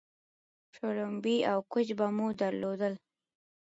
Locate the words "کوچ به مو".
1.71-2.27